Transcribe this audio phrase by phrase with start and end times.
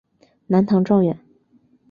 [0.47, 1.19] 南唐状元。